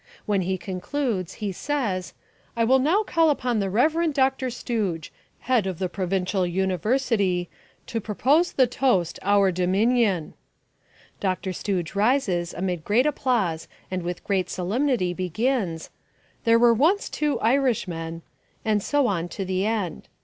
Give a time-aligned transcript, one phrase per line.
[0.25, 2.15] When he concludes he says,
[2.57, 4.11] "I will now call upon the Rev.
[4.15, 4.49] Dr.
[4.49, 8.01] Stooge, Head of the Provincial University, Haroe English Any Sense of Humour?
[8.01, 8.67] to propose the
[9.15, 10.33] toast 'Our Dominion.'"
[11.19, 11.53] Dr.
[11.53, 15.91] Stooge rises amid great applause and with great solemnity begins,
[16.45, 18.23] "There were once two Irishmen"
[18.65, 20.07] and so on to the end.